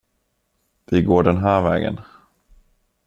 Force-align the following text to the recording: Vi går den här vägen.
Vi 0.85 1.01
går 1.01 1.23
den 1.23 1.37
här 1.37 1.61
vägen. 1.61 1.99